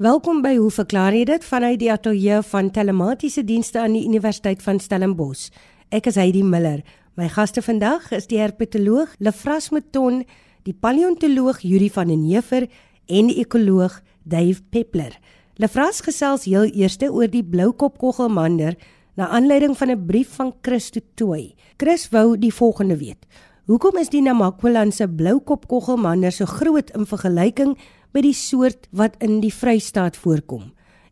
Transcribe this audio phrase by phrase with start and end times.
[0.00, 4.62] Welkom by Hoe verklaar jy dit vanuit die ateljee van telematiese dienste aan die Universiteit
[4.64, 5.50] van Stellenbosch.
[5.92, 6.80] Ek is Heidi Miller.
[7.20, 10.22] My gaste vandag is die herpetoloog Lefras Mouton,
[10.64, 12.64] die paleontoloog Yuri van den Heever
[13.12, 15.18] en die ekoloog Dave Peppler.
[15.60, 18.80] Lefras gesels heel eers oor die bloukopkoggelmander
[19.20, 21.54] na aanleiding van 'n brief van Chris Tooi.
[21.76, 23.26] Chris wou die volgende weet:
[23.66, 27.76] Hoekom is die Namakwalandse bloukopkoggelmander so groot in vergelyking
[28.12, 30.70] by die soort wat in die Vrystaat voorkom?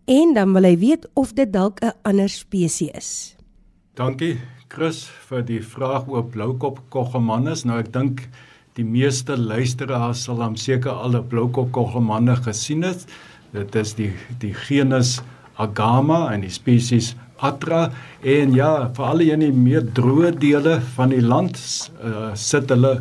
[0.08, 3.36] En dan wil hy weet of dit dalk 'n ander spesies is.
[3.94, 7.64] Dankie Chris vir die vraag oor bloukopkoggelmanders.
[7.64, 8.29] Nou ek dink
[8.75, 13.06] die meeste luisteraars sal hom seker al 'n bloukopkoggelmander gesien het.
[13.53, 15.20] Dit is die die genus
[15.56, 17.92] Agama en die spesies Atra
[18.22, 21.58] en ja, vir al die in die meer droë dele van die land
[22.03, 22.98] uh, sit hulle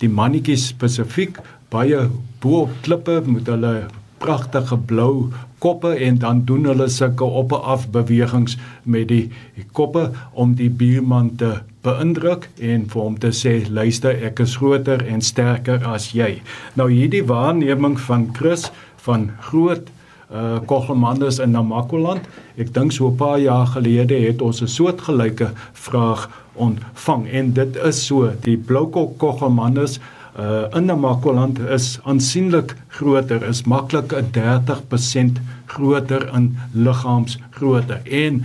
[0.00, 1.40] die mannetjies spesifiek
[1.72, 2.08] baie
[2.40, 5.30] bo klippe met hulle pragtige blou
[5.62, 10.54] koppe en dan doen hulle sulke op en af bewegings met die, die koppe om
[10.58, 15.84] die buurman te beïndruk en vir hom te sê luister ek is groter en sterker
[15.86, 16.38] as jy.
[16.78, 18.68] Nou hierdie waarneming van Chris
[19.06, 19.92] van groot
[20.28, 22.26] uh Kogelmanders in Namakoland.
[22.60, 27.76] Ek dink so 'n paar jaar gelede het ons 'n soortgelyke vraag ontvang en dit
[27.76, 29.98] is so die Bloukok Kogelmanders
[30.36, 38.44] uh in Namakoland is aansienlik groter, is maklik 'n 30% groter in liggaamsgrootte en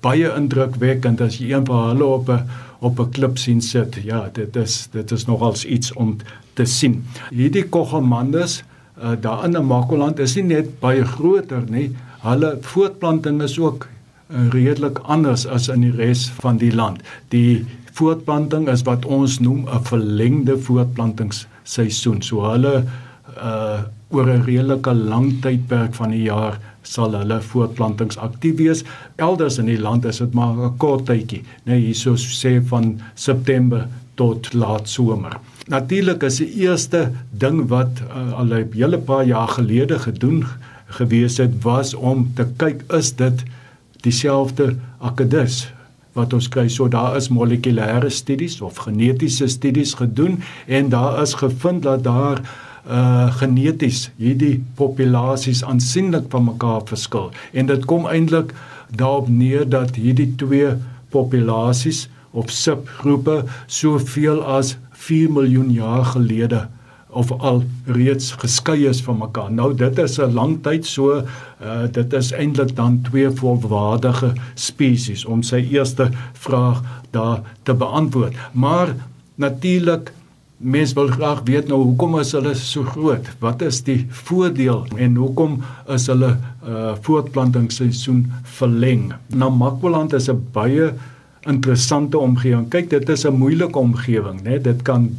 [0.00, 2.42] baie indrukwekkend as jy een van hulle op 'n
[2.80, 3.98] op 'n klip sien sit.
[4.02, 6.16] Ja, dit is dit is nogals iets om
[6.52, 7.04] te sien.
[7.30, 8.62] Hierdie Kogelmanders
[9.02, 11.90] uh, daar in Namakoland is nie net baie groter nie,
[12.24, 17.02] hulle voortplanting is ook uh, redelik anders as in die res van die land.
[17.28, 22.22] Die voortplanting is wat ons noem 'n verlengde voortplantingsseisoen.
[22.22, 22.84] So hulle
[23.36, 23.80] uh
[24.10, 28.84] oor 'n redelike lang tydperk van die jaar sal hulle voortplantings aktief wees.
[29.16, 33.88] Elders in die land is dit maar 'n kort tydjie, net hierso sê van September
[34.14, 35.36] tot laat somer.
[35.66, 40.44] Natuurlik is die eerste ding wat uh, al 'n hele paar jaar gelede gedoen
[40.86, 43.42] gewees het was om te kyk is dit
[44.00, 45.75] dieselfde akedus
[46.16, 46.66] wat ons kry.
[46.72, 52.42] So daar is molekulêre studies of genetiese studies gedoen en daar is gevind dat daar
[52.86, 57.30] uh geneties hierdie populasies aansienlik van mekaar verskil.
[57.52, 58.54] En dit kom eintlik
[58.94, 60.70] daarop neer dat hierdie twee
[61.10, 66.66] populasies of subgroepe soveel as 4 miljoen jaar gelede
[67.08, 69.52] of al reeds geskei is van mekaar.
[69.52, 75.24] Nou dit is 'n lang tyd so uh, dit is eintlik dan twee volwaardige spesies
[75.24, 78.34] om sy eerste vraag daar te beantwoord.
[78.52, 78.94] Maar
[79.34, 80.12] natuurlik
[80.56, 83.28] mens wil graag weet nou hoekom is hulle so groot?
[83.38, 85.60] Wat is die voordeel en hoekom
[85.92, 86.36] is hulle
[86.68, 89.12] uh, voortplantingsseisoen verleng?
[89.28, 90.92] Namakwaland is 'n baie
[91.46, 92.68] interessante omgewing.
[92.68, 94.58] Kyk, dit is 'n moeilike omgewing, né?
[94.58, 95.10] Dit kan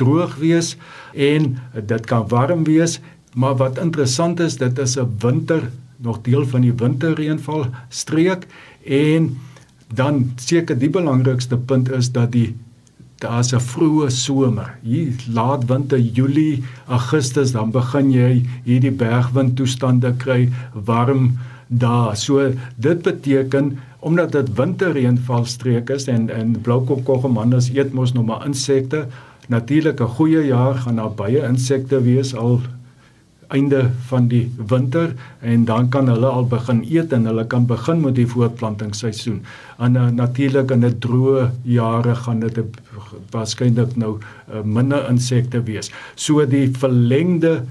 [0.00, 0.76] droog wees
[1.14, 3.00] en dit kan warm wees,
[3.34, 8.46] maar wat interessant is, dit is 'n winter, nog deel van die winterreënval streek
[8.84, 9.36] en
[9.94, 12.54] dan seker die belangrikste punt is dat die
[13.18, 14.78] daar's 'n vroeë somer.
[14.82, 22.16] Hier laat winter Julie, Augustus dan begin jy hierdie bergwind toestande kry, warm daar.
[22.16, 29.06] So dit beteken omdat dit winterreënvalstreek is en en bloukopkoggelmanders eet mos nog maar insekte.
[29.46, 32.60] Natuurlik 'n goeie jaar gaan daar baie insekte wees al
[33.48, 38.00] einde van die winter en dan kan hulle al begin eet en hulle kan begin
[38.00, 39.42] met die voortplantingsseisoen.
[39.78, 42.58] En uh, natuurlik in 'n droë jare gaan dit
[43.30, 45.90] waarskynlik nou uh, minder insekte wees.
[46.14, 47.62] So die verlengde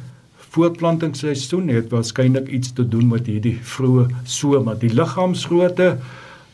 [0.55, 4.79] voortplantingsseisoen het waarskynlik iets te doen met hierdie vroeë somer.
[4.79, 5.97] Die liggaamsgrootte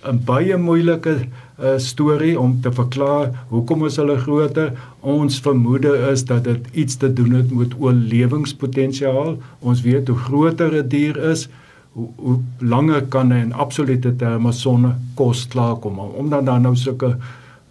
[0.03, 1.27] 'n baie moeilike
[1.61, 4.71] uh, storie om te verklaar hoekom is hulle groter.
[4.99, 9.37] Ons vermoede is dat dit iets te doen het met oorlewingspotensiaal.
[9.59, 11.47] Ons weet hoe groter 'n dier is,
[11.93, 15.99] hoe, hoe langer kan hy in absolute terme sonne kos klaarkom.
[15.99, 17.17] Omdat daar nou sulke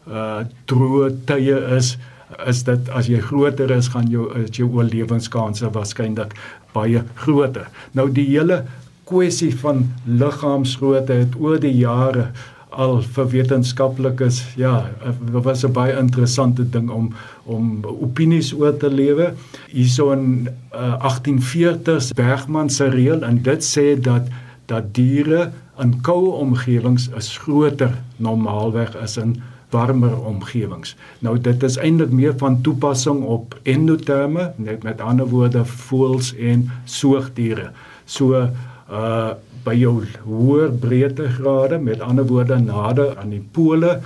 [0.08, 1.98] uh droë tye is,
[2.46, 6.34] is dit as jy groter is gaan jou is jou oorlewingskanse waarskynlik
[6.72, 7.66] baie groter.
[7.92, 8.64] Nou die hele
[9.10, 12.30] kwessie van liggaamsgrootte het oor die jare
[12.70, 17.12] al vir wetenskaplikes ja, dit was 'n baie interessante ding om
[17.44, 19.32] om opinies oor te lewe.
[19.68, 24.28] Hierso in uh, 1840s Bergman se reël en dit sê dat
[24.66, 30.96] dat diere in koue omgewings is groter normaalweg as in warmer omgewings.
[31.18, 36.70] Nou dit is eintlik meer van toepassing op endoterme, net met ander woorde voëls en
[36.84, 37.70] soogdiere.
[38.04, 38.48] So
[38.90, 39.30] uh
[39.64, 43.98] by jou hoër breedtegrade, met ander woorde nader aan die pole,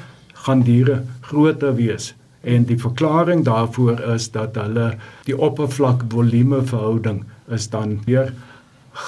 [0.44, 2.12] gaan diere groter wees.
[2.44, 8.34] En die verklaring daarvoor is dat hulle die oppervlak volume verhouding is dan weer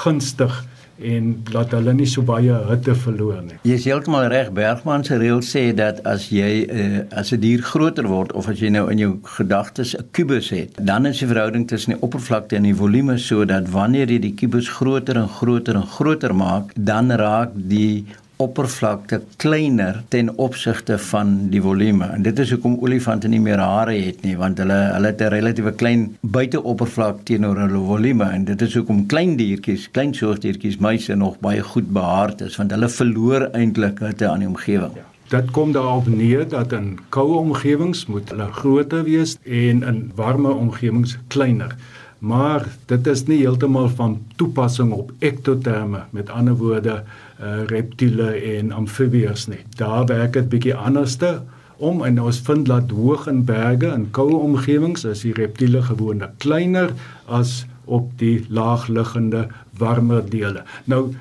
[0.03, 0.65] gunstig
[0.99, 3.59] en laat hulle nie so baie hitte verloor nie.
[3.69, 4.53] Jy is heeltemal reg.
[4.57, 8.61] Bergman se reël sê dat as jy uh, as 'n dier groter word of as
[8.61, 12.57] jy nou in jou gedagtes 'n kubus het, dan is die verhouding tussen die oppervlakte
[12.57, 17.11] en die volume sodat wanneer jy die kubus groter en groter en groter maak, dan
[17.11, 22.05] raak die oppervlakte kleiner ten opsigte van die volume.
[22.05, 25.33] En dit is hoekom olifante nie meer hare het nie, want hulle hulle het 'n
[25.33, 31.15] relatiewe klein buiteoppervlak teenoor hulle volume en dit is hoekom klein diertjies, klein soogdiertjies, muise
[31.15, 34.93] nog baie goed behaard is want hulle verloor eintlik hitte aan die omgewing.
[34.95, 35.07] Ja.
[35.29, 40.53] Dit kom daarop neer dat in koue omgewings moet hulle groter wees en in warme
[40.53, 41.77] omgewings kleiner.
[42.19, 47.03] Maar dit is nie heeltemal van toepassing op ektoterme, met ander woorde
[47.41, 49.63] uh, reptiele en amfibieërs nie.
[49.77, 51.43] Daar werk dit bietjie anderste
[51.77, 56.39] om en ons vind dat hoog in berge en koue omgewings is die reptiele gewoonlik
[56.45, 56.93] kleiner
[57.27, 59.47] as op die laagliggende
[59.79, 60.65] warmer dele.
[60.85, 61.13] Nou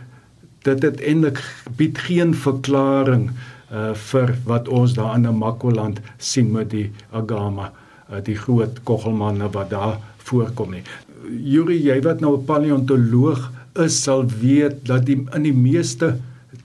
[0.66, 1.42] dit het eintlik
[1.78, 3.30] bied geen verklaring
[3.74, 7.72] uh vir wat ons daar in Namakoland sien met die agama,
[8.12, 10.84] uh, die groot koggelmanne wat daar voorkom nie.
[11.26, 16.16] Yuri, jy wat nou 'n paleontoloog is sal weet dat die in die meeste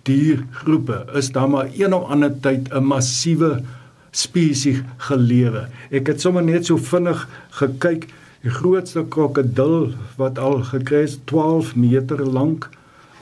[0.07, 3.63] diergroepe is daar maar een of ander tyd 'n massiewe
[4.11, 5.69] spesies gelewe.
[5.91, 8.09] Ek het sommer net so vinnig gekyk,
[8.43, 12.69] die grootste krokodil wat al gekry is 12 meter lank,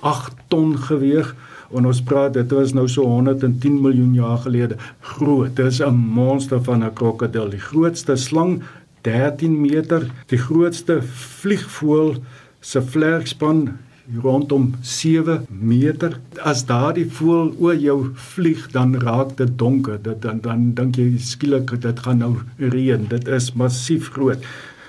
[0.00, 1.34] 8 ton geweg
[1.74, 4.76] en ons praat dit was nou so 110 miljoen jaar gelede.
[5.00, 7.50] Groot, dit is 'n monster van 'n krokodil.
[7.50, 8.62] Die grootste slang
[9.02, 12.16] 13 meter, die grootste vliegvoël
[12.60, 13.78] se vlerkspan
[14.22, 16.18] rondom 7 meter.
[16.40, 19.98] As daardie voël oor jou vlieg, dan raak dit donker.
[20.02, 23.08] Dit dan dan dink jy skielik dit gaan nou reën.
[23.08, 24.44] Dit is massief groot.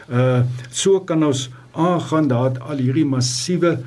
[0.09, 3.77] Uh so kan ons aangaan dat al hierdie massiewe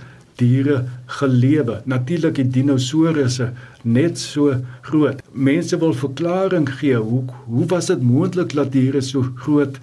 [0.40, 1.81] diere gelewe.
[1.84, 3.50] Natuurlik die dinosourusse
[3.82, 4.55] net so
[4.88, 5.23] groot.
[5.32, 9.79] Mense wil verklaring gee hoe hoe was dit moontlik dat diere so groot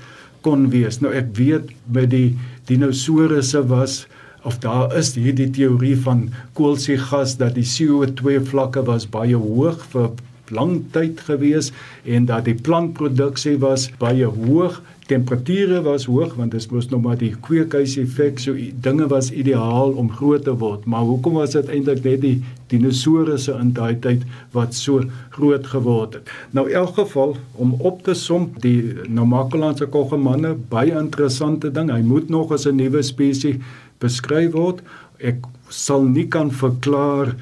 [0.46, 1.02] kon wees?
[1.04, 2.38] Nou ek weet by die
[2.70, 4.06] dinosourusse was
[4.48, 10.12] of daar is hierdie teorie van koolsuurgas dat die CO2 vlakke was baie hoog vir
[10.52, 11.72] lang tyd gewees
[12.06, 17.18] en dat die plantproduksie was baie hoog temperature was hoog want dit moes nog maar
[17.18, 18.54] die kweekhuis effek so
[18.86, 20.86] dinge was ideaal om groot te word.
[20.86, 22.36] Maar hoekom was dit eintlik net die
[22.70, 25.02] dinosourusse in daai tyd wat so
[25.34, 26.34] groot geword het?
[26.54, 31.90] Nou in elk geval om op te som die Namakolandse koggemanne baie interessante ding.
[31.90, 33.58] Hy moet nog as 'n nuwe spesies
[34.00, 34.82] beskryf word.
[35.18, 37.36] Ek sal nie kan verklaar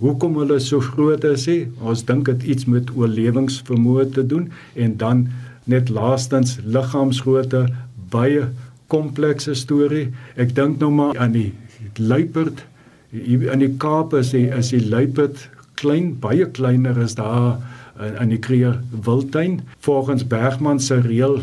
[0.00, 4.96] hoekom hulle so groot is nie ons dink dit iets met oorlewingsvermoë te doen en
[5.00, 5.28] dan
[5.70, 7.66] net laastens liggaamsgrootte
[8.10, 8.48] baie
[8.90, 10.08] komplekse storie.
[10.40, 11.52] Ek dink nou maar aan die
[12.00, 12.64] luiperd
[13.12, 15.48] in die Kaap is die is die luiperd
[15.80, 17.58] klein, baie kleiner as daar
[17.98, 19.60] in, in die Kruger Wildtuin.
[19.86, 21.40] Volgens Bergman se reël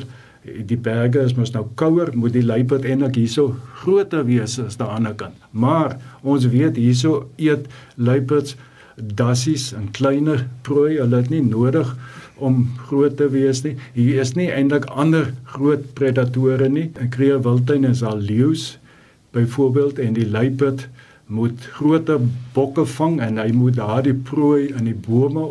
[0.48, 4.88] die berge is mos nou kouer, moet die luiperd eintlik hierso groter wees as daan
[4.88, 5.46] die ander kant.
[5.52, 8.56] Maar ons weet hierso eet luiperds
[8.98, 11.92] dassies en kleiner prooi, hulle het nie nodig
[12.38, 13.76] om groot te wees nie.
[13.98, 16.90] Hier is nie eintlik ander groot predatore nie.
[17.02, 18.78] In Kruger Wildtuin is al leeu's
[19.36, 20.88] byvoorbeeld en die luiperd
[21.28, 22.22] moet groter
[22.56, 25.44] bokke vang en hy moet daardie prooi in die bome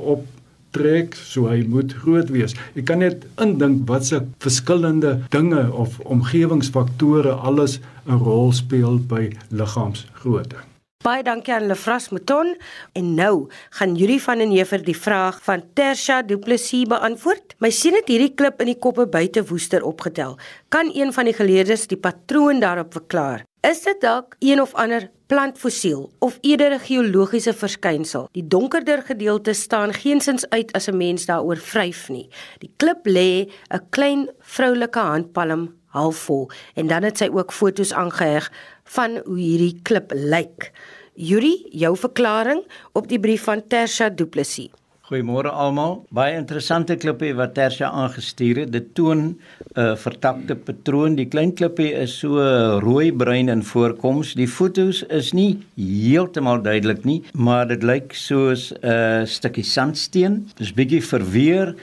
[0.67, 2.55] optrek so hy moet groot wees.
[2.75, 9.31] Jy kan net indink wat se verskillende dinge of omgewingsfaktore alles 'n rol speel by
[9.51, 10.57] liggaamsgrootte.
[11.05, 12.57] Baie dankie aan Lefras Mouton
[12.93, 17.55] en nou gaan Yuri van den Heever die vraag van Tersha Du Plessis beantwoord.
[17.59, 20.37] My sien dit hierdie klip in die koppe buite woester opgetel.
[20.69, 23.45] Kan een van die geleerdes die patroon daarop verklaar?
[23.63, 28.29] Is dit dalk een of ander plantfossiel of eerder 'n geologiese verskynsel?
[28.33, 32.29] Die donkerder gedeelte staan geensins uit as 'n mens daaroor vryf nie.
[32.59, 38.53] Die klip lê 'n klein vroulike handpalm halfvol en dan het sy ook fotos aangeheg
[38.85, 40.73] van hoe hierdie klip lyk.
[41.15, 44.71] Yuri, jou verklaring op die brief van Tersha Du Plessis.
[45.07, 46.01] Goeiemôre almal.
[46.11, 48.73] Baie interessante klippie wat Tersha aangestuur het.
[48.75, 49.37] Dit toon 'n
[49.79, 51.15] uh, vertakte patroon.
[51.15, 52.41] Die klein klippie is so
[52.83, 54.35] rooi-bruin in voorkoms.
[54.35, 60.49] Die fotos is nie heeltemal duidelik nie, maar dit lyk soos 'n uh, stukkie sandsteen.
[60.59, 61.77] Dis bietjie verweer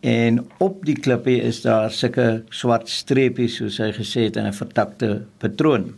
[0.00, 4.56] en op die klippie is daar sulke swart streepies soos hy gesê het in 'n
[4.56, 5.92] vertakte patroon.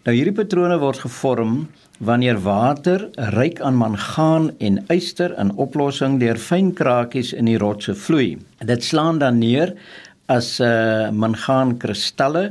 [0.00, 1.56] Nou hierdie patrone word gevorm
[2.00, 3.02] wanneer water
[3.34, 8.38] ryk aan mangaan en yster in oplossing deur fyn krakies in die rotse vloei.
[8.64, 9.74] Dit slaan dan neer
[10.32, 12.46] as uh, mangaankristalle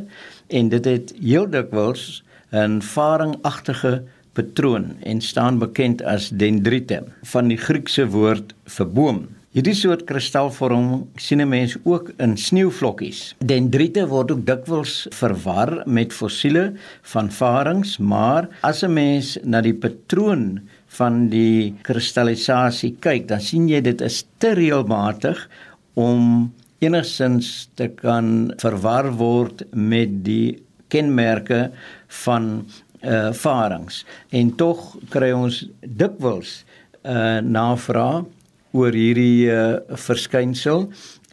[0.59, 2.21] en dit het heel dikwels
[2.53, 4.03] 'n varingagtige
[4.37, 7.01] patroon en staan bekend as dendriete
[7.33, 9.25] van die Griekse woord vir boom.
[9.49, 13.33] Hierdie soort kristalvorm sien 'n mens ook in sneeuvlokkies.
[13.41, 19.73] Dendriete word ook dikwels verwar met fossiele van varings, maar as 'n mens na die
[19.73, 25.49] patroon van die kristallisasie kyk, dan sien jy dit is te reëlmatig
[25.95, 31.71] om enigsins te kan verwar word met die kenmerke
[32.07, 32.65] van
[33.01, 34.05] uh varings.
[34.29, 36.65] En tog kry ons dikwels
[37.03, 38.25] uh navraag
[38.71, 40.89] oor hierdie uh, verskynsel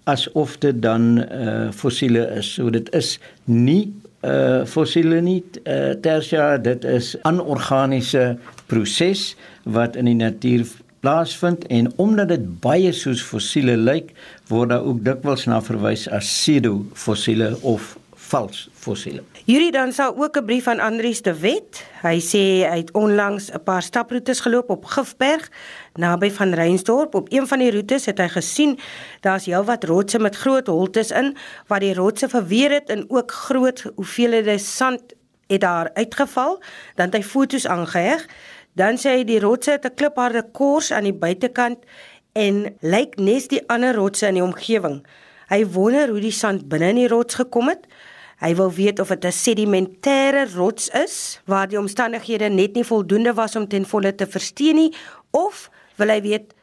[0.06, 2.54] asof dit dan uh, fossiele is.
[2.54, 3.90] So dit is nie
[4.22, 8.36] uh, fossiele nie uh, tersia, dit is anorganiese
[8.70, 9.32] proses
[9.64, 10.66] wat in die natuur
[11.04, 14.14] plaasvind en omdat dit baie soos fossiele lyk,
[14.50, 19.22] word daar ook dikwels na verwys as pseudo fossiele of vals fossiele.
[19.46, 21.84] Hierdie dan sou ook 'n brief aan Andrius de Wet.
[22.02, 25.50] Hy sê hy het onlangs 'n paar staproetes geloop op Gifberg
[25.96, 27.14] naby van Reinsdorp.
[27.14, 28.78] Op een van die roetes het hy gesien
[29.20, 31.36] daar's heelwat rotse met groot holtes in
[31.66, 35.14] wat die rotse verweer het en ook groot hoeveelhede sand
[35.46, 36.60] het daar uitgeval.
[36.94, 38.26] Dan het hy foto's aangeheg.
[38.76, 41.78] Dan sê hy die rotse het 'n klipharde kors aan die buitekant
[42.32, 45.00] en lyk nes die ander rotse in die omgewing.
[45.48, 47.86] Hy wonder hoe die sand binne in die rots gekom het.
[48.42, 53.34] Hy wil weet of dit 'n sedimentêre rots is waar die omstandighede net nie voldoende
[53.34, 54.94] was om ten volle te versteen nie
[55.30, 56.54] of wil hy weet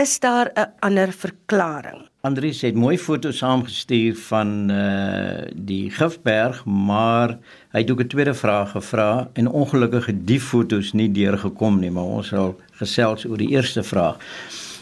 [0.00, 2.08] is daar 'n ander verklaring?
[2.20, 7.38] Andries het mooi foto's saamgestuur van uh die Gifberg, maar
[7.72, 12.04] hy het ook 'n tweede vraag gevra en ongelukkig die foto's nie deurgekom nie, maar
[12.04, 14.16] ons sal gesels oor die eerste vraag.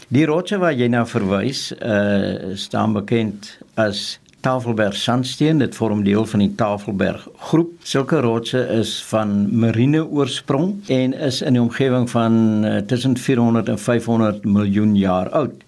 [0.07, 6.25] Die rotse wat jy nou verwys, uh staan bekend as Tafelberg sandsteen, dit vorm deel
[6.25, 7.71] van die Tafelberg groep.
[7.83, 13.69] Sulke rotse is van marine oorsprong en is in die omgewing van uh, tussen 400
[13.69, 15.65] en 500 miljoen jaar oud.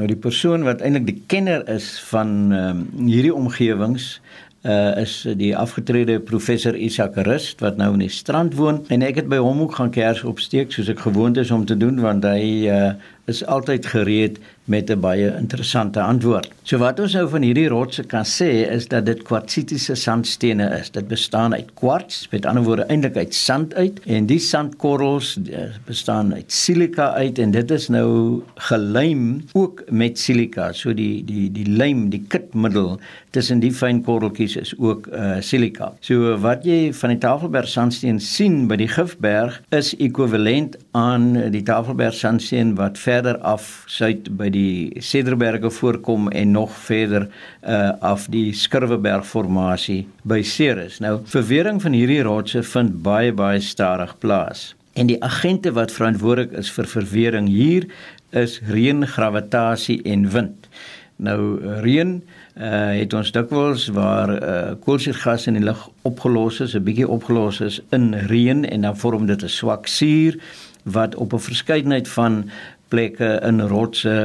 [0.00, 4.14] Nou die persoon wat eintlik die kenner is van um, hierdie omgewings
[4.60, 9.22] uh is die afgetrede professor Isak Rust wat nou in die strand woon en ek
[9.22, 12.26] het by hom ook gaan kers opsteek soos ek gewoond is om te doen want
[12.28, 12.90] hy uh
[13.24, 14.38] is altyd gereed
[14.70, 16.50] met 'n baie interessante antwoord.
[16.62, 20.90] So wat ons nou van hierdie rotse kan sê is dat dit kwartsitiese sandstene is.
[20.90, 25.64] Dit bestaan uit kwarts, met ander woorde eintlik uit sand uit en die sandkorrels eh,
[25.84, 30.72] bestaan uit silika uit en dit is nou gelijm ook met silika.
[30.72, 33.00] So die die die lijm, die kitmiddel
[33.30, 35.92] tussen die fyn korreltjies is ook uh silika.
[36.00, 41.62] So wat jy van die Tafelberg sandsteen sien by die Gifberg is ekwivalent aan die
[41.62, 47.28] Tafelberg sandsteen wat verder af suid by die Cederberge voorkom en nog verder
[47.66, 51.00] uh af die Skurweberg formasie by Ceres.
[51.02, 54.70] Nou verwering van hierdie rotse vind baie baie stadig plaas.
[54.94, 57.86] En die agente wat verantwoordelik is vir verwering hier
[58.36, 60.70] is reën, gravitasie en wind.
[61.16, 61.40] Nou
[61.84, 62.20] reën
[62.60, 67.60] uh het ons dikwels waar uh koolsuurgas in die lug opgelos is, 'n bietjie opgelos
[67.60, 70.38] is in reën en dan vorm dit 'n swak suur
[70.84, 72.50] wat op 'n verskeidenheid van
[72.92, 74.16] plekke in rotse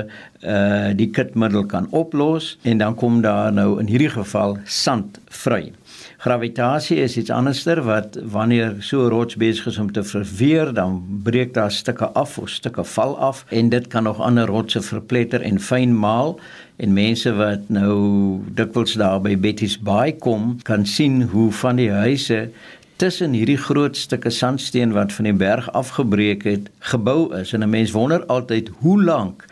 [0.45, 5.71] uh die kitmiddel kan oplos en dan kom daar nou in hierdie geval sand vry.
[6.25, 11.03] Gravitasie is iets anderster wat wanneer so 'n rots besig is om te verweer, dan
[11.23, 15.41] breek daar stukke af of stukke val af en dit kan nog ander rotse verpletter
[15.41, 16.39] en fyn maal
[16.75, 21.91] en mense wat nou dikwels daar by Betty's Bay kom, kan sien hoe van die
[21.91, 22.49] huise
[22.95, 27.69] tussen hierdie groot stukke sandsteen wat van die berg afgebreek het gebou is en 'n
[27.69, 29.45] mens wonder altyd hoe lank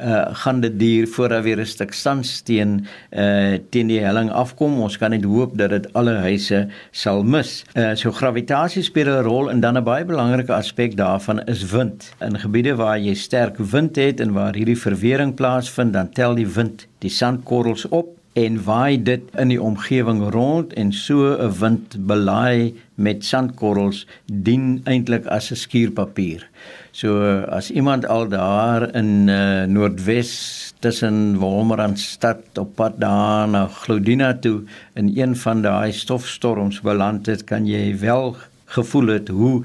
[0.00, 4.80] uh gaan dit duur voor daar weer 'n stuk sandsteen uh teen die helling afkom.
[4.80, 7.64] Ons kan net hoop dat dit alle huise sal mis.
[7.74, 12.14] Uh so gravitasie speel 'n rol en dan 'n baie belangrike aspek daarvan is wind.
[12.20, 16.48] In gebiede waar jy sterk wind het en waar hierdie verwering plaasvind, dan tel die
[16.48, 21.96] wind die sandkorrels op en waai dit in die omgewing rond en so 'n wind
[22.06, 26.48] belaai met sandkorrels dien eintlik as 'n skuurpapier.
[26.92, 34.34] So as iemand al daar in uh, Noordwes tussen Wolmerandstad op pad daar na Glodina
[34.34, 34.62] toe
[34.94, 39.62] in een van daai stofstorms beland het, kan jy wel gevoel het hoe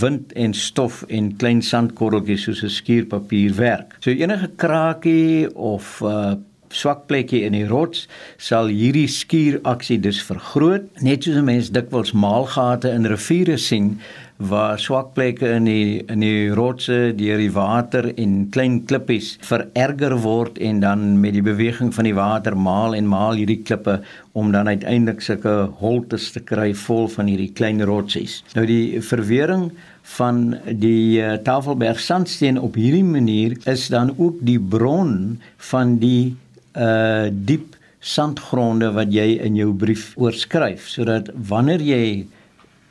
[0.00, 3.96] wind en stof en klein sandkorreltjies soos 'n skuurpapier werk.
[4.00, 6.32] So enige krakie of uh,
[6.74, 10.90] swak plekkie in die rots sal hierdie skuuraksie dus vergroot.
[11.00, 13.98] Net soos 'n mens dikwels maalgate in riviere sien
[14.36, 20.16] waar swak plekke in die in die rotse deur die water en klein klippies vererger
[20.24, 24.00] word en dan met die beweging van die water maal en maal hierdie klippe
[24.32, 28.42] om dan uiteindelik sulke holtes te kry vol van hierdie klein rotsies.
[28.54, 29.70] Nou die verwering
[30.18, 35.38] van die uh, Tafelberg sandsteen op hierdie manier is dan ook die bron
[35.70, 36.34] van die
[36.76, 42.26] uh diep sandgronde wat jy in jou brief oorskryf sodat wanneer jy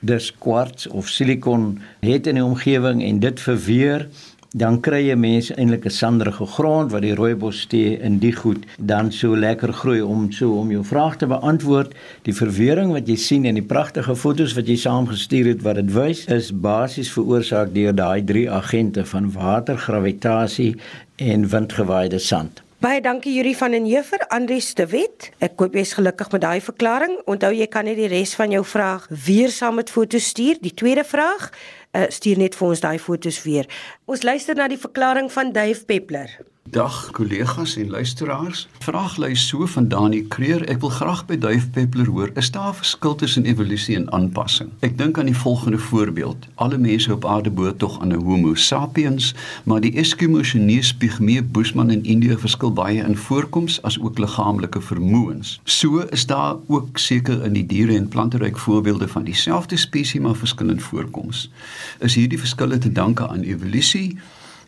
[0.03, 4.07] dis kwarts of silikon het in die omgewing en dit verweer
[4.53, 8.65] dan kry jy mense eintlik 'n sanderige grond waar die rooibos tee in die goed
[8.77, 13.15] dan so lekker groei om so om jou vraag te beantwoord die verwering wat jy
[13.15, 17.73] sien en die pragtige fotos wat jy saamgestuur het wat dit wys is basies veroorsaak
[17.73, 20.75] deur daai drie agente van water, gravitasie
[21.17, 22.62] en windgewaaide sand.
[22.83, 25.29] Baie dankie Yuri van den Heever, Andrius de Wet.
[25.39, 27.13] Ek koop jy's gelukkig met daai verklaring.
[27.31, 30.59] Onthou jy kan net die res van jou vraag weer saam met foto's stuur.
[30.59, 33.71] Die tweede vraag uh, stuur net vir ons daai foto's weer.
[34.03, 36.35] Ons luister na die verklaring van Dave Peppler.
[36.69, 38.67] Dag kollegas en luisteraars.
[38.79, 40.63] Vraag lui so van Dani Kreer.
[40.71, 44.69] Ek wil graag by Dave Peppler hoor, is daar 'n verskil tussen evolusie en aanpassing?
[44.79, 46.47] Ek dink aan die volgende voorbeeld.
[46.55, 51.43] Alle mense op aarde behoort tog aan 'n Homo sapiens, maar die Eskimos en Neespigmee
[51.43, 55.59] Bushman in Indië verskil baie in voorkoms as ook liggaamlike vermoëns.
[55.63, 60.35] So is daar ook seker in die diere en planteryk voorbeelde van dieselfde spesies maar
[60.35, 61.51] verskillend voorkoms.
[61.99, 64.17] Is hierdie verskille te danke aan evolusie?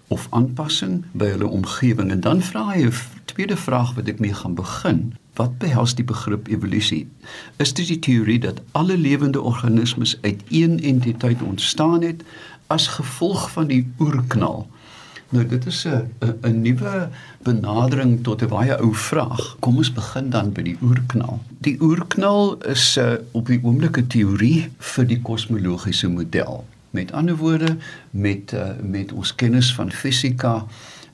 [0.08, 2.94] Of aanpassing by hulle omgewing en dan vra hy 'n
[3.26, 5.14] tweede vraag wat ek mee gaan begin.
[5.36, 7.08] Wat behels die begrip evolusie?
[7.58, 12.24] Is dit die teorie dat alle lewende organismes uit een entiteit ontstaan het
[12.68, 14.68] as gevolg van die oerknal?
[15.30, 16.08] Nou dit is 'n
[16.42, 17.10] 'n nuwe
[17.42, 19.56] benadering tot 'n baie ou vraag.
[19.60, 21.42] Kom ons begin dan by die oerknal.
[21.60, 26.66] Die oerknal is 'n uh, op die oomblike teorie vir die kosmologiese model.
[26.96, 27.76] Met ander woorde,
[28.12, 30.66] met uh, met ons kennis van fisika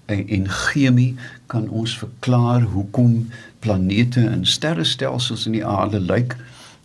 [0.05, 1.15] en, en chemie
[1.49, 6.35] kan ons verklaar hoekom planete en sterrestelsels in die aarde lyk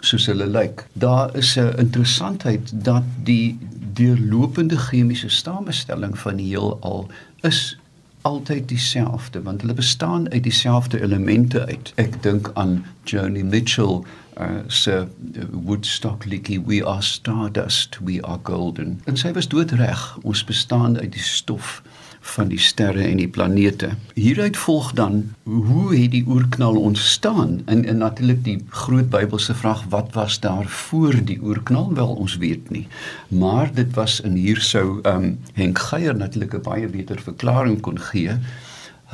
[0.04, 0.86] soos hulle lyk.
[0.92, 3.58] Daar is 'n interessantheid dat die
[3.96, 7.08] deurlopende chemiese samestelling van die heelal
[7.40, 7.78] is
[8.26, 11.92] altyd dieselfde want hulle bestaan uit dieselfde elemente uit.
[11.94, 14.02] Ek dink aan Joni Mitchell
[14.40, 15.06] uh so
[15.52, 21.12] Woodstock liedjie we are stardust we are golden en sy was doodreg ons bestaan uit
[21.12, 21.82] die stof
[22.26, 23.90] van die sterre en die planete.
[24.14, 27.60] Hieruit volg dan hoe het die oerknal ontstaan?
[27.64, 31.92] En en natuurlik die groot Bybelse vraag wat was daar voor die oerknal?
[31.94, 32.86] Wel ons weet nie.
[33.28, 38.00] Maar dit was in hier sou um Henk Geier natuurlik 'n baie beter verklaring kon
[38.00, 38.38] gee.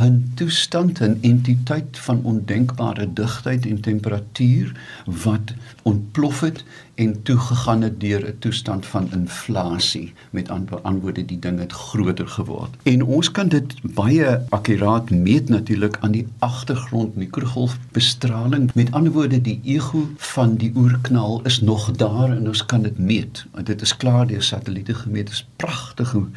[0.01, 4.72] 'n toestand en entiteit van ondenkbare digtheid en temperatuur
[5.05, 6.64] wat ontplof het
[7.03, 10.51] en toegegaan het deur 'n toestand van inflasie met
[10.83, 12.71] antwoorde die ding het groter geword.
[12.83, 18.75] En ons kan dit baie akkuraat meet natuurlik aan die agtergrond mikrogolfbestraling.
[18.75, 22.99] Met ander woorde die ego van die oerknal is nog daar en ons kan dit
[22.99, 23.47] meet.
[23.65, 25.27] Dit is klaar deur satelliete gemeet.
[25.27, 26.29] Dit is pragtige uh,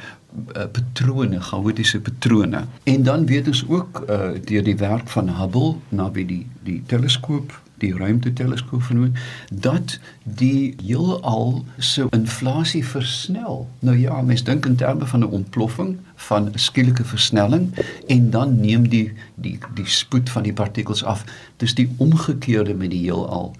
[0.71, 2.63] patrone, chaotiese patrone.
[2.83, 6.83] En dan weet ons ook uh, deur die werk van Hubble na wie die die
[6.85, 9.13] teleskoop die ruimteteleskoop genoem
[9.53, 13.65] dat die heelal se inflasie versnel.
[13.79, 17.73] Nou ja, mens dink in terme van 'n ontploffing van skielike versnelling
[18.07, 21.23] en dan neem die die die spoed van die partikels af.
[21.57, 23.53] Dis die omgekeerde met die heelal.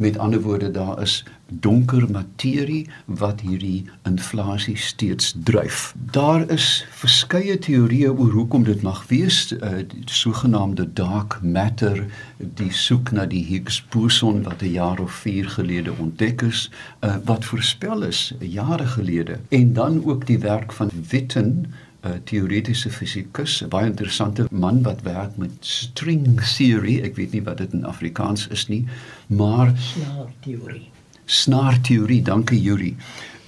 [0.00, 5.94] Met ander woorde, daar is donker materie wat hierdie inflasie steeds dryf.
[6.10, 12.06] Daar is verskeie teorieë oor hoekom dit mag wees, uh, die sogenaamde dark matter,
[12.38, 16.70] die soek na die Higgs boson wat 'n jaar of 4 gelede ontdek is,
[17.04, 19.38] uh, wat voorspel is jare gelede.
[19.48, 21.66] En dan ook die werk van Witten
[22.02, 27.00] 'n teoretiese fisikus, 'n baie interessante man wat werk met string theory.
[27.02, 28.84] Ek weet nie wat dit in Afrikaans is nie,
[29.26, 30.88] maar snaar teorie.
[31.24, 32.96] Snaar teorie, dankie Yuri.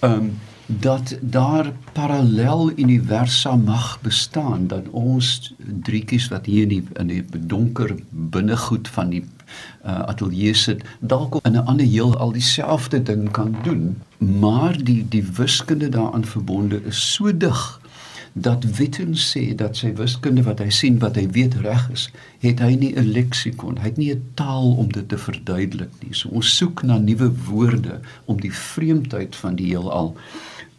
[0.00, 0.32] Ehm um,
[0.66, 7.46] dat daar parallel universa mag bestaan dat ons drietjies wat hier in die in die
[7.46, 9.24] donker binnegoed van die
[9.84, 15.08] uh, ateljee sit dalk in 'n ander heel al dieselfde ding kan doen maar die
[15.08, 17.80] die wiskunde daaraan verbonde is so dig
[18.32, 22.08] dat Witten sê dat sy wiskunde wat hy sien wat hy weet reg is,
[22.40, 26.14] het hy nie 'n leksikon, hy het nie 'n taal om dit te verduidelik nie.
[26.14, 30.16] So ons soek na nuwe woorde om die vreemdheid van die heelal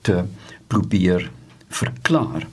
[0.02, 0.24] te
[0.68, 1.32] probeer
[1.70, 2.48] verklaar.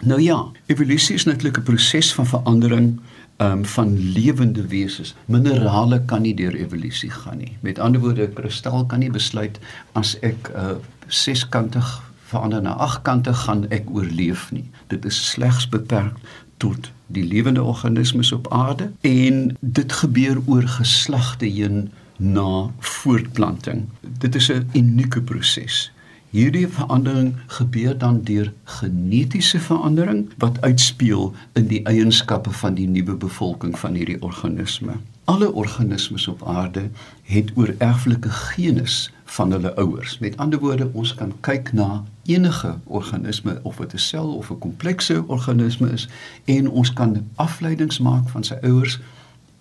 [0.00, 3.00] Nou ja, evolusie is natuurlik 'n proses van verandering
[3.38, 5.14] um, van lewende wesens.
[5.26, 7.56] Minerale kan nie deur evolusie gaan nie.
[7.60, 9.58] Met ander woorde, 'n kristal kan nie besluit
[9.92, 14.66] as ek 'n uh, seskantig verander na agkantig gaan ek oorleef nie.
[14.92, 16.16] Dit is slegs beperk
[16.60, 21.88] tot die lewende organismes op aarde en dit gebeur oor geslagte heen
[22.18, 23.86] na voortplanting.
[24.00, 25.92] Dit is 'n unieke proses.
[26.30, 33.14] Hierdie verandering gebeur dan deur genetiese verandering wat uitspeel in die eienskappe van die nuwe
[33.16, 34.92] bevolking van hierdie organisme.
[35.24, 36.90] Alle organismes op aarde
[37.22, 40.18] het oorerflike genes van hulle ouers.
[40.18, 44.58] Met ander woorde, ons kan kyk na enige organisme of dit 'n sel of 'n
[44.58, 46.08] komplekse organisme is
[46.44, 49.00] en ons kan afleidings maak van sy ouers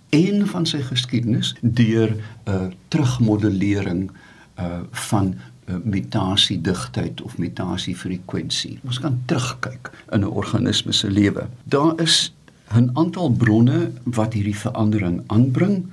[0.09, 4.11] en van sy geskiedenis deur 'n uh, terugmodellering
[4.59, 8.79] uh, van uh, mutasiedigtheid of mutasiefrekwensie.
[8.85, 11.47] Ons kan terugkyk in 'n organisme se lewe.
[11.63, 12.33] Daar is
[12.75, 15.85] 'n aantal bronne wat hierdie verandering aanbring.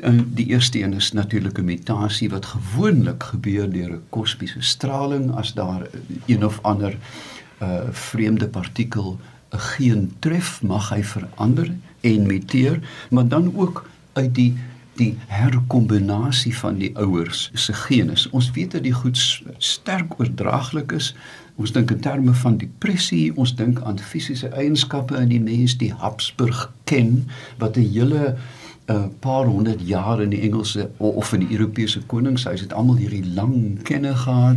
[0.00, 5.30] En die eerste een is natuurlik 'n mutasie wat gewoonlik gebeur deur 'n kosmiese straling
[5.30, 5.86] as daar
[6.26, 6.96] een of ander
[7.62, 9.18] uh vreemde partikel
[9.50, 12.80] 'n geen tref, mag hy verander en muteer,
[13.10, 14.54] maar dan ook uit die
[14.94, 18.30] die herkombinasie van die ouers se genes.
[18.30, 21.14] Ons weet dat die goed sterk oordraaglik is.
[21.54, 25.92] Ons dink in terme van depressie, ons dink aan fisiese eienskappe in die mens, die
[25.92, 27.26] Habsburg ken
[27.58, 28.36] wat 'n hele
[28.86, 33.26] 'n paar honderd jaar in die Engelse of in die Europese koningshuis het almal hierdie
[33.34, 34.56] lang kenne gehad.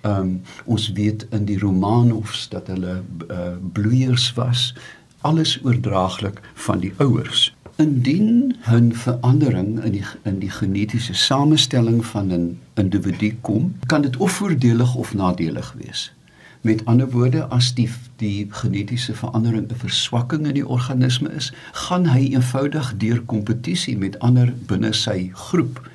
[0.00, 3.38] Ehm um, ons weet in die Romanovs dat hulle uh,
[3.72, 4.74] bloeiers was.
[5.20, 7.54] Alles oordraaglik van die ouers.
[7.76, 14.16] Indien 'n verandering in die in die genetiese samestelling van 'n individu kom, kan dit
[14.16, 16.12] of voordelig of nadelig wees.
[16.60, 22.06] Met ander woorde, as die die genetiese verandering 'n verswakking in die organisme is, gaan
[22.06, 25.88] hy eenvoudig deur kompetisie met ander binne sy groep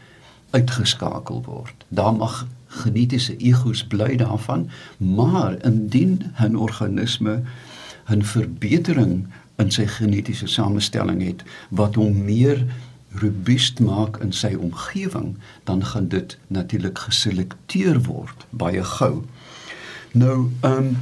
[0.50, 1.86] uitgeskakel word.
[1.90, 7.42] Daar mag genetiese egos bly daarvan, maar indien 'n organisme
[8.10, 12.66] 'n verbetering in sy genetiese samestelling het wat hom meer
[13.22, 19.24] robuust maak in sy omgewing, dan gaan dit natuurlik geselekteer word baie gou.
[20.14, 20.98] Nou, ehm um,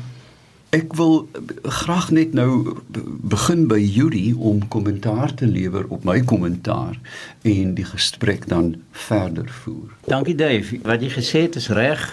[0.71, 1.29] ek wil
[1.63, 2.77] graag net nou
[3.27, 6.95] begin by Judy om kommentaar te lewer op my kommentaar
[7.41, 9.91] en die gesprek dan verder voer.
[10.07, 10.79] Dankie Dave.
[10.87, 12.05] Wat jy gesê het is reg.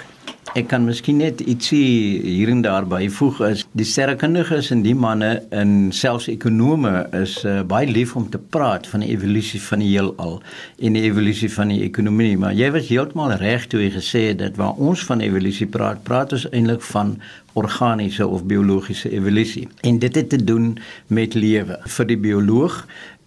[0.58, 5.28] Ek kan miskien net ietsie hier en daar byvoeg is die sterrekundiges en die manne
[5.54, 9.92] en selfs ekonome is uh, baie lief om te praat van die evolusie van die
[9.92, 10.40] heelal
[10.82, 14.40] en die evolusie van die ekonomie maar jy was heeltemal reg toe jy gesê het
[14.40, 17.14] dat waar ons van evolusie praat praat ons eintlik van
[17.58, 19.68] organiese of biologiese evolusie.
[19.86, 20.72] En dit het te doen
[21.06, 22.80] met lewe vir die bioloog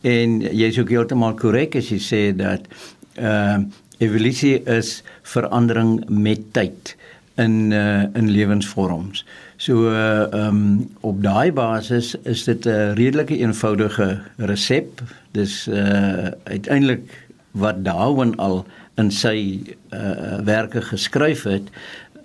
[0.04, 2.67] en jy's ook heeltemal korrek as jy sê dat
[3.15, 3.62] uh,
[4.04, 4.98] evolusie is
[5.32, 6.98] verandering met tyd
[7.36, 9.26] in uh, in lewensvorms.
[9.56, 15.02] So uh um op daai basis is dit 'n redelike eenvoudige resep.
[15.32, 18.65] Dis uh uiteindelik wat Darwin al
[18.96, 19.60] in sy
[19.94, 21.70] uh werke geskryf het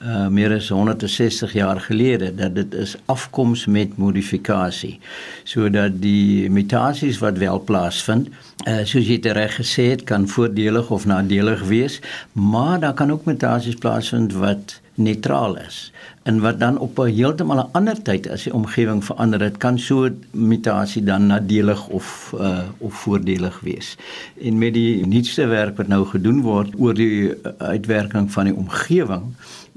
[0.03, 4.99] uh meer as 160 jaar gelede dat dit is afkoms met modifikasie.
[5.45, 8.29] Sodat die mutasies wat wel plaasvind,
[8.67, 12.01] uh soos jy reg gesê het, kan voordelig of nadelig wees,
[12.33, 17.59] maar daar kan ook mutasies plaasvind wat neutraal is en wat dan op 'n heeltemal
[17.59, 22.59] 'n ander tyd as die omgewing verander het kan so mutasie dan nadelig of uh,
[22.79, 23.97] of voordelig wees.
[24.41, 29.23] En met die nuutste werk wat nou gedoen word oor die uitwerking van die omgewing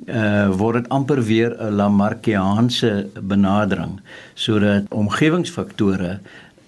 [0.07, 3.99] uh word dit amper weer 'n Lamarckiaanse benadering
[4.33, 6.19] sodat omgewingsfaktore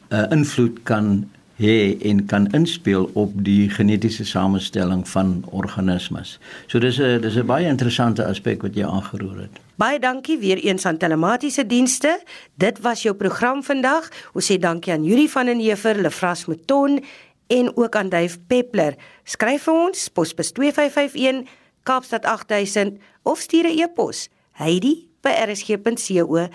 [0.09, 1.29] 'n uh, invloed kan
[1.61, 6.39] hê en kan inspel op die genetiese samestelling van organismes.
[6.67, 9.59] So dis 'n dis 'n baie interessante aspek wat jy aangeroer het.
[9.75, 12.21] Baie dankie weer eens aan telematiese dienste.
[12.55, 14.09] Dit was jou program vandag.
[14.33, 17.03] Ons sê dankie aan Yuri van den Heever, Lefras Mouton
[17.47, 18.95] en ook aan Duif Peppler.
[19.23, 24.29] Skryf vir ons posbus 2551 Kaapstad 8000 of stuur 'n e-pos.
[24.51, 26.49] Heidi by rsg.co.za.